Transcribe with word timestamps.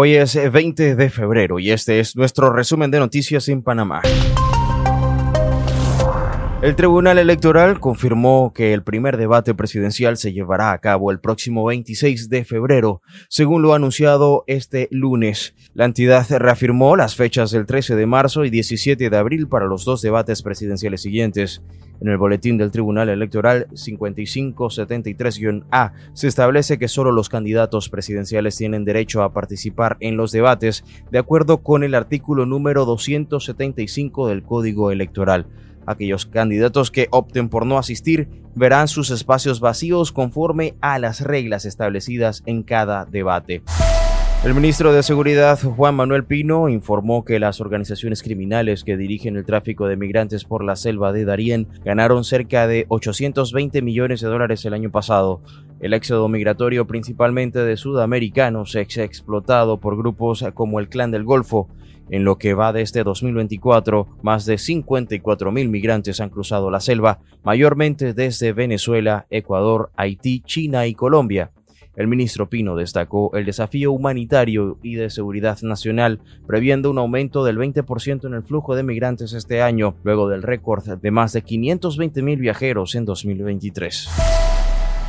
Hoy 0.00 0.14
es 0.14 0.36
20 0.36 0.94
de 0.94 1.10
febrero 1.10 1.58
y 1.58 1.72
este 1.72 1.98
es 1.98 2.14
nuestro 2.14 2.52
resumen 2.52 2.92
de 2.92 3.00
noticias 3.00 3.48
en 3.48 3.62
Panamá. 3.62 4.00
El 6.60 6.74
Tribunal 6.74 7.18
Electoral 7.18 7.78
confirmó 7.78 8.52
que 8.52 8.74
el 8.74 8.82
primer 8.82 9.16
debate 9.16 9.54
presidencial 9.54 10.16
se 10.16 10.32
llevará 10.32 10.72
a 10.72 10.78
cabo 10.78 11.12
el 11.12 11.20
próximo 11.20 11.64
26 11.64 12.28
de 12.30 12.44
febrero, 12.44 13.00
según 13.28 13.62
lo 13.62 13.74
anunciado 13.74 14.42
este 14.48 14.88
lunes. 14.90 15.54
La 15.72 15.84
entidad 15.84 16.26
reafirmó 16.28 16.96
las 16.96 17.14
fechas 17.14 17.52
del 17.52 17.64
13 17.64 17.94
de 17.94 18.06
marzo 18.06 18.44
y 18.44 18.50
17 18.50 19.08
de 19.08 19.16
abril 19.16 19.46
para 19.46 19.66
los 19.66 19.84
dos 19.84 20.02
debates 20.02 20.42
presidenciales 20.42 21.00
siguientes. 21.00 21.62
En 22.00 22.08
el 22.08 22.18
boletín 22.18 22.58
del 22.58 22.72
Tribunal 22.72 23.08
Electoral 23.08 23.68
5573-A 23.70 25.92
se 26.12 26.26
establece 26.26 26.76
que 26.76 26.88
solo 26.88 27.12
los 27.12 27.28
candidatos 27.28 27.88
presidenciales 27.88 28.56
tienen 28.56 28.84
derecho 28.84 29.22
a 29.22 29.32
participar 29.32 29.96
en 30.00 30.16
los 30.16 30.32
debates 30.32 30.82
de 31.12 31.20
acuerdo 31.20 31.62
con 31.62 31.84
el 31.84 31.94
artículo 31.94 32.46
número 32.46 32.84
275 32.84 34.26
del 34.26 34.42
Código 34.42 34.90
Electoral. 34.90 35.46
Aquellos 35.88 36.26
candidatos 36.26 36.90
que 36.90 37.08
opten 37.10 37.48
por 37.48 37.64
no 37.64 37.78
asistir 37.78 38.28
verán 38.54 38.88
sus 38.88 39.10
espacios 39.10 39.58
vacíos 39.58 40.12
conforme 40.12 40.74
a 40.82 40.98
las 40.98 41.22
reglas 41.22 41.64
establecidas 41.64 42.42
en 42.44 42.62
cada 42.62 43.06
debate. 43.06 43.62
El 44.44 44.54
ministro 44.54 44.92
de 44.92 45.02
Seguridad, 45.02 45.58
Juan 45.58 45.96
Manuel 45.96 46.24
Pino, 46.24 46.68
informó 46.68 47.24
que 47.24 47.40
las 47.40 47.60
organizaciones 47.60 48.22
criminales 48.22 48.84
que 48.84 48.96
dirigen 48.96 49.36
el 49.36 49.44
tráfico 49.44 49.88
de 49.88 49.96
migrantes 49.96 50.44
por 50.44 50.62
la 50.62 50.76
selva 50.76 51.12
de 51.12 51.24
Darién 51.24 51.66
ganaron 51.84 52.22
cerca 52.22 52.66
de 52.66 52.84
820 52.88 53.82
millones 53.82 54.20
de 54.20 54.28
dólares 54.28 54.64
el 54.64 54.74
año 54.74 54.90
pasado. 54.90 55.40
El 55.80 55.94
éxodo 55.94 56.28
migratorio, 56.28 56.86
principalmente 56.86 57.60
de 57.60 57.76
sudamericanos, 57.76 58.74
ex 58.74 58.98
explotado 58.98 59.78
por 59.78 59.96
grupos 59.96 60.44
como 60.54 60.80
el 60.80 60.88
Clan 60.88 61.12
del 61.12 61.22
Golfo, 61.22 61.68
en 62.10 62.24
lo 62.24 62.36
que 62.36 62.54
va 62.54 62.72
de 62.72 62.82
este 62.82 63.04
2024, 63.04 64.08
más 64.22 64.44
de 64.44 64.58
54 64.58 65.52
mil 65.52 65.68
migrantes 65.68 66.20
han 66.20 66.30
cruzado 66.30 66.70
la 66.70 66.80
selva, 66.80 67.20
mayormente 67.44 68.12
desde 68.12 68.52
Venezuela, 68.52 69.26
Ecuador, 69.30 69.90
Haití, 69.96 70.40
China 70.40 70.86
y 70.86 70.94
Colombia. 70.94 71.52
El 71.94 72.06
ministro 72.06 72.48
Pino 72.48 72.76
destacó 72.76 73.36
el 73.36 73.44
desafío 73.44 73.92
humanitario 73.92 74.78
y 74.82 74.94
de 74.94 75.10
seguridad 75.10 75.58
nacional, 75.62 76.20
previendo 76.46 76.90
un 76.90 76.98
aumento 76.98 77.44
del 77.44 77.58
20% 77.58 78.26
en 78.26 78.34
el 78.34 78.44
flujo 78.44 78.76
de 78.76 78.84
migrantes 78.84 79.32
este 79.32 79.62
año, 79.62 79.96
luego 80.04 80.28
del 80.28 80.42
récord 80.42 80.88
de 80.88 81.10
más 81.10 81.32
de 81.32 81.42
520 81.42 82.22
mil 82.22 82.38
viajeros 82.38 82.94
en 82.94 83.04
2023. 83.04 84.37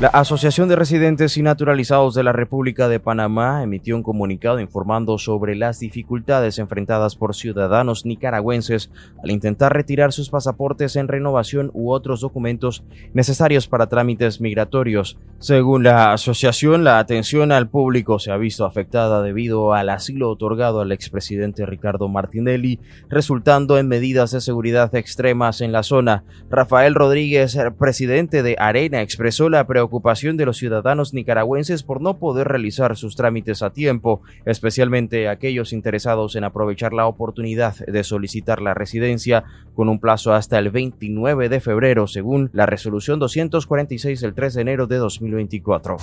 La 0.00 0.08
Asociación 0.08 0.68
de 0.68 0.74
Residentes 0.74 1.36
y 1.36 1.42
Naturalizados 1.42 2.14
de 2.14 2.24
la 2.24 2.32
República 2.32 2.88
de 2.88 2.98
Panamá 2.98 3.62
emitió 3.62 3.94
un 3.94 4.02
comunicado 4.02 4.58
informando 4.58 5.16
sobre 5.18 5.54
las 5.54 5.78
dificultades 5.78 6.58
enfrentadas 6.58 7.14
por 7.14 7.36
ciudadanos 7.36 8.04
nicaragüenses 8.04 8.90
al 9.22 9.30
intentar 9.30 9.74
retirar 9.74 10.12
sus 10.12 10.30
pasaportes 10.30 10.96
en 10.96 11.08
renovación 11.08 11.70
u 11.74 11.92
otros 11.92 12.20
documentos 12.20 12.82
necesarios 13.12 13.68
para 13.68 13.86
trámites 13.86 14.40
migratorios. 14.40 15.18
Según 15.38 15.82
la 15.82 16.12
asociación, 16.12 16.84
la 16.84 16.98
atención 16.98 17.52
al 17.52 17.68
público 17.68 18.18
se 18.18 18.32
ha 18.32 18.36
visto 18.36 18.64
afectada 18.64 19.22
debido 19.22 19.74
al 19.74 19.90
asilo 19.90 20.30
otorgado 20.30 20.80
al 20.80 20.92
expresidente 20.92 21.66
Ricardo 21.66 22.08
Martinelli, 22.08 22.80
resultando 23.08 23.78
en 23.78 23.88
medidas 23.88 24.30
de 24.30 24.40
seguridad 24.40 24.94
extremas 24.94 25.60
en 25.60 25.70
la 25.70 25.82
zona. 25.82 26.24
Rafael 26.48 26.94
Rodríguez, 26.94 27.58
presidente 27.78 28.42
de 28.42 28.56
Arena, 28.58 29.02
expresó 29.02 29.48
la 29.48 29.66
preocupación 29.66 29.91
preocupación 29.92 30.38
de 30.38 30.46
los 30.46 30.56
ciudadanos 30.56 31.12
nicaragüenses 31.12 31.82
por 31.82 32.00
no 32.00 32.18
poder 32.18 32.48
realizar 32.48 32.96
sus 32.96 33.14
trámites 33.14 33.60
a 33.60 33.74
tiempo, 33.74 34.22
especialmente 34.46 35.28
aquellos 35.28 35.74
interesados 35.74 36.34
en 36.34 36.44
aprovechar 36.44 36.94
la 36.94 37.06
oportunidad 37.06 37.76
de 37.76 38.02
solicitar 38.02 38.62
la 38.62 38.72
residencia 38.72 39.44
con 39.74 39.90
un 39.90 40.00
plazo 40.00 40.32
hasta 40.32 40.58
el 40.58 40.70
29 40.70 41.50
de 41.50 41.60
febrero, 41.60 42.06
según 42.06 42.48
la 42.54 42.64
resolución 42.64 43.18
246 43.18 44.22
del 44.22 44.32
3 44.32 44.54
de 44.54 44.60
enero 44.62 44.86
de 44.86 44.96
2024. 44.96 45.98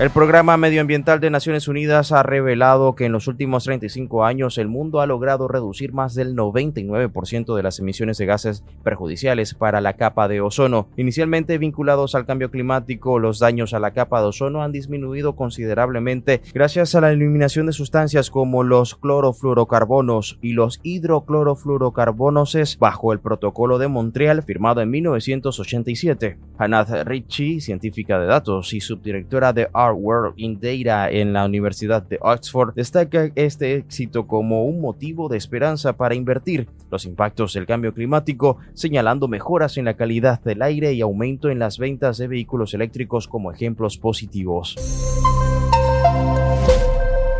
El 0.00 0.08
Programa 0.08 0.56
Medioambiental 0.56 1.20
de 1.20 1.28
Naciones 1.28 1.68
Unidas 1.68 2.10
ha 2.10 2.22
revelado 2.22 2.94
que 2.94 3.04
en 3.04 3.12
los 3.12 3.28
últimos 3.28 3.64
35 3.64 4.24
años 4.24 4.56
el 4.56 4.66
mundo 4.66 5.02
ha 5.02 5.06
logrado 5.06 5.46
reducir 5.46 5.92
más 5.92 6.14
del 6.14 6.34
99% 6.34 7.54
de 7.54 7.62
las 7.62 7.80
emisiones 7.80 8.16
de 8.16 8.24
gases 8.24 8.64
perjudiciales 8.82 9.52
para 9.52 9.82
la 9.82 9.96
capa 9.96 10.26
de 10.26 10.40
ozono. 10.40 10.88
Inicialmente 10.96 11.58
vinculados 11.58 12.14
al 12.14 12.24
cambio 12.24 12.50
climático, 12.50 13.18
los 13.18 13.40
daños 13.40 13.74
a 13.74 13.78
la 13.78 13.90
capa 13.90 14.22
de 14.22 14.28
ozono 14.28 14.62
han 14.62 14.72
disminuido 14.72 15.36
considerablemente 15.36 16.40
gracias 16.54 16.94
a 16.94 17.02
la 17.02 17.12
eliminación 17.12 17.66
de 17.66 17.74
sustancias 17.74 18.30
como 18.30 18.62
los 18.62 18.94
clorofluorocarbonos 18.94 20.38
y 20.40 20.54
los 20.54 20.80
hidroclorofluorocarbonos 20.82 22.78
bajo 22.78 23.12
el 23.12 23.20
Protocolo 23.20 23.76
de 23.76 23.88
Montreal 23.88 24.44
firmado 24.44 24.80
en 24.80 24.88
1987. 24.92 26.38
Hannah 26.56 27.04
Ritchie, 27.04 27.60
científica 27.60 28.18
de 28.18 28.24
datos 28.24 28.72
y 28.72 28.80
subdirectora 28.80 29.52
de 29.52 29.68
World 29.92 30.34
in 30.36 30.60
Data 30.60 31.10
en 31.10 31.32
la 31.32 31.44
Universidad 31.44 32.02
de 32.02 32.18
Oxford 32.20 32.74
destaca 32.74 33.30
este 33.34 33.76
éxito 33.76 34.26
como 34.26 34.64
un 34.64 34.80
motivo 34.80 35.28
de 35.28 35.36
esperanza 35.36 35.96
para 35.96 36.14
invertir 36.14 36.68
los 36.90 37.04
impactos 37.04 37.54
del 37.54 37.66
cambio 37.66 37.94
climático, 37.94 38.58
señalando 38.74 39.28
mejoras 39.28 39.76
en 39.76 39.84
la 39.84 39.94
calidad 39.94 40.40
del 40.42 40.62
aire 40.62 40.92
y 40.92 41.00
aumento 41.00 41.50
en 41.50 41.58
las 41.58 41.78
ventas 41.78 42.18
de 42.18 42.28
vehículos 42.28 42.74
eléctricos 42.74 43.28
como 43.28 43.52
ejemplos 43.52 43.98
positivos. 43.98 44.76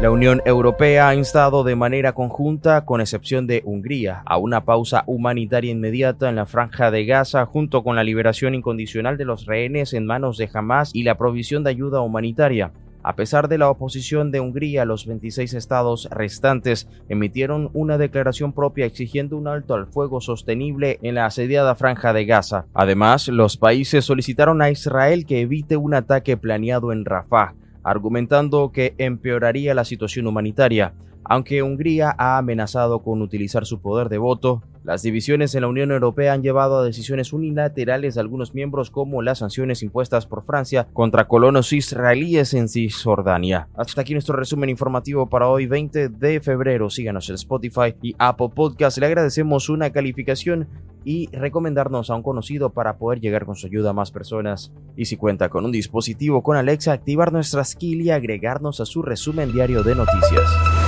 La 0.00 0.10
Unión 0.10 0.40
Europea 0.46 1.10
ha 1.10 1.14
instado 1.14 1.62
de 1.62 1.76
manera 1.76 2.14
conjunta, 2.14 2.86
con 2.86 3.02
excepción 3.02 3.46
de 3.46 3.60
Hungría, 3.66 4.22
a 4.24 4.38
una 4.38 4.64
pausa 4.64 5.04
humanitaria 5.06 5.72
inmediata 5.72 6.30
en 6.30 6.36
la 6.36 6.46
franja 6.46 6.90
de 6.90 7.04
Gaza 7.04 7.44
junto 7.44 7.84
con 7.84 7.96
la 7.96 8.02
liberación 8.02 8.54
incondicional 8.54 9.18
de 9.18 9.26
los 9.26 9.44
rehenes 9.44 9.92
en 9.92 10.06
manos 10.06 10.38
de 10.38 10.48
Hamas 10.54 10.90
y 10.94 11.02
la 11.02 11.18
provisión 11.18 11.64
de 11.64 11.70
ayuda 11.70 12.00
humanitaria. 12.00 12.72
A 13.02 13.14
pesar 13.14 13.46
de 13.48 13.58
la 13.58 13.68
oposición 13.68 14.30
de 14.30 14.40
Hungría, 14.40 14.86
los 14.86 15.04
26 15.04 15.52
estados 15.52 16.08
restantes 16.10 16.88
emitieron 17.10 17.68
una 17.74 17.98
declaración 17.98 18.54
propia 18.54 18.86
exigiendo 18.86 19.36
un 19.36 19.48
alto 19.48 19.74
al 19.74 19.86
fuego 19.86 20.22
sostenible 20.22 20.98
en 21.02 21.16
la 21.16 21.26
asediada 21.26 21.74
franja 21.74 22.14
de 22.14 22.24
Gaza. 22.24 22.64
Además, 22.72 23.28
los 23.28 23.58
países 23.58 24.06
solicitaron 24.06 24.62
a 24.62 24.70
Israel 24.70 25.26
que 25.26 25.42
evite 25.42 25.76
un 25.76 25.92
ataque 25.92 26.38
planeado 26.38 26.90
en 26.90 27.04
Rafah 27.04 27.52
argumentando 27.90 28.70
que 28.72 28.94
empeoraría 28.98 29.74
la 29.74 29.84
situación 29.84 30.26
humanitaria. 30.26 30.94
Aunque 31.30 31.62
Hungría 31.62 32.12
ha 32.18 32.38
amenazado 32.38 33.04
con 33.04 33.22
utilizar 33.22 33.64
su 33.64 33.80
poder 33.80 34.08
de 34.08 34.18
voto, 34.18 34.64
las 34.82 35.02
divisiones 35.02 35.54
en 35.54 35.60
la 35.60 35.68
Unión 35.68 35.92
Europea 35.92 36.32
han 36.32 36.42
llevado 36.42 36.80
a 36.80 36.84
decisiones 36.84 37.32
unilaterales 37.32 38.16
de 38.16 38.20
algunos 38.20 38.52
miembros 38.52 38.90
como 38.90 39.22
las 39.22 39.38
sanciones 39.38 39.84
impuestas 39.84 40.26
por 40.26 40.42
Francia 40.42 40.88
contra 40.92 41.28
colonos 41.28 41.72
israelíes 41.72 42.52
en 42.54 42.68
Cisjordania. 42.68 43.68
Hasta 43.76 44.00
aquí 44.00 44.12
nuestro 44.12 44.34
resumen 44.34 44.70
informativo 44.70 45.28
para 45.28 45.46
hoy 45.46 45.66
20 45.66 46.08
de 46.08 46.40
febrero. 46.40 46.90
Síganos 46.90 47.28
en 47.28 47.36
Spotify 47.36 47.94
y 48.02 48.16
Apple 48.18 48.50
Podcast. 48.52 48.98
Le 48.98 49.06
agradecemos 49.06 49.68
una 49.68 49.90
calificación 49.90 50.66
y 51.04 51.28
recomendarnos 51.30 52.10
a 52.10 52.16
un 52.16 52.24
conocido 52.24 52.70
para 52.70 52.98
poder 52.98 53.20
llegar 53.20 53.46
con 53.46 53.54
su 53.54 53.68
ayuda 53.68 53.90
a 53.90 53.92
más 53.92 54.10
personas. 54.10 54.72
Y 54.96 55.04
si 55.04 55.16
cuenta 55.16 55.48
con 55.48 55.64
un 55.64 55.70
dispositivo 55.70 56.42
con 56.42 56.56
Alexa, 56.56 56.90
activar 56.90 57.32
nuestra 57.32 57.62
skill 57.62 58.00
y 58.00 58.10
agregarnos 58.10 58.80
a 58.80 58.84
su 58.84 59.02
resumen 59.02 59.52
diario 59.52 59.84
de 59.84 59.94
noticias. 59.94 60.79